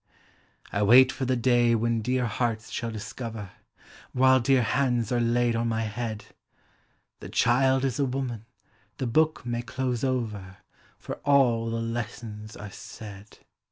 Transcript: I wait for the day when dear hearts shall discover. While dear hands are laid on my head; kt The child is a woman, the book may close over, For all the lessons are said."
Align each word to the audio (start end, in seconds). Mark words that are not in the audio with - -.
I 0.71 0.81
wait 0.81 1.11
for 1.11 1.25
the 1.25 1.35
day 1.35 1.75
when 1.75 2.01
dear 2.01 2.25
hearts 2.25 2.71
shall 2.71 2.89
discover. 2.89 3.51
While 4.13 4.39
dear 4.39 4.63
hands 4.63 5.11
are 5.11 5.19
laid 5.19 5.55
on 5.55 5.67
my 5.67 5.83
head; 5.83 6.23
kt 6.27 6.33
The 7.19 7.29
child 7.29 7.85
is 7.85 7.99
a 7.99 8.05
woman, 8.05 8.45
the 8.97 9.05
book 9.05 9.45
may 9.45 9.61
close 9.61 10.03
over, 10.03 10.57
For 10.97 11.17
all 11.17 11.69
the 11.69 11.77
lessons 11.81 12.57
are 12.57 12.71
said." 12.71 13.37